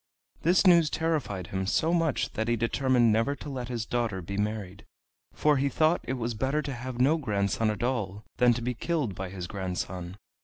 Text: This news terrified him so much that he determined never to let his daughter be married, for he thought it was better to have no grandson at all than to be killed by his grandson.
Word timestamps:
This 0.41 0.65
news 0.65 0.89
terrified 0.89 1.45
him 1.53 1.67
so 1.67 1.93
much 1.93 2.33
that 2.33 2.47
he 2.47 2.55
determined 2.55 3.11
never 3.11 3.35
to 3.35 3.49
let 3.51 3.67
his 3.67 3.85
daughter 3.85 4.19
be 4.19 4.35
married, 4.35 4.83
for 5.31 5.57
he 5.57 5.69
thought 5.69 6.01
it 6.05 6.13
was 6.13 6.33
better 6.33 6.63
to 6.63 6.73
have 6.73 6.99
no 6.99 7.17
grandson 7.17 7.69
at 7.69 7.83
all 7.83 8.23
than 8.37 8.51
to 8.55 8.63
be 8.63 8.73
killed 8.73 9.13
by 9.13 9.29
his 9.29 9.45
grandson. 9.45 10.17